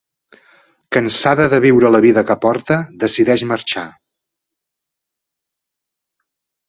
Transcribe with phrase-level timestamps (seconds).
[0.95, 3.87] Cansada de viure la vida que porta, decideix marxar.